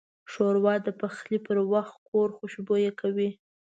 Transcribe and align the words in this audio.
ښوروا 0.31 0.73
د 0.85 0.89
پخلي 0.99 1.37
پر 1.45 1.57
وخت 1.73 1.95
کور 2.09 2.27
خوشبویه 2.37 2.91
کوي. 3.01 3.29